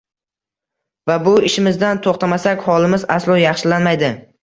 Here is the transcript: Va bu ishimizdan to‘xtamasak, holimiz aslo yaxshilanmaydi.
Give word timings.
Va 1.11 1.17
bu 1.27 1.35
ishimizdan 1.51 2.03
to‘xtamasak, 2.09 2.69
holimiz 2.73 3.09
aslo 3.21 3.41
yaxshilanmaydi. 3.47 4.15